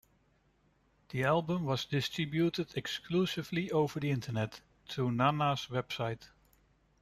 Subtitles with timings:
[1.09, 6.23] The album was distributed exclusively over the Internet, through Nana's website.